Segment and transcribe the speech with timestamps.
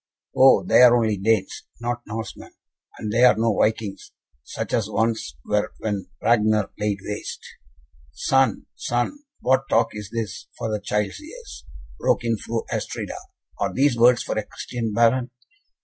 [0.35, 0.63] "Oh!
[0.65, 2.51] they are only Danes, not Norsemen,
[2.97, 7.45] and there are no Vikings, such as once were when Ragnar laid waste"
[8.11, 11.65] "Son, son, what talk is this for the child's ears?"
[11.99, 13.19] broke in Fru Astrida,
[13.59, 15.29] "are these words for a Christian Baron?"